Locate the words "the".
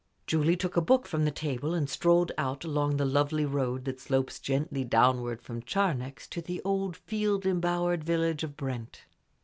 1.25-1.29, 2.97-3.05, 6.41-6.59